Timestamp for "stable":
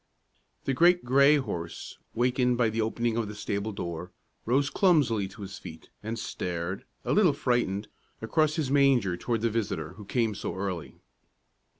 3.35-3.71